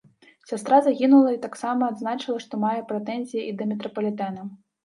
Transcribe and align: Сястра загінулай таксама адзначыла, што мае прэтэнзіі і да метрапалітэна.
Сястра 0.51 0.77
загінулай 0.85 1.37
таксама 1.43 1.83
адзначыла, 1.93 2.39
што 2.47 2.61
мае 2.67 2.81
прэтэнзіі 2.93 3.47
і 3.51 3.55
да 3.61 3.71
метрапалітэна. 3.75 4.49